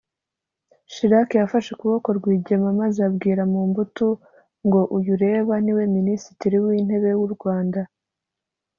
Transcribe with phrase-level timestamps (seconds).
[0.91, 4.07] Chirac yafashe ukuboko Rwigema maze abwira Mobutu
[4.65, 7.81] ngo “uyu ureba niwe Minisitiri w’intebe w’u Rwanda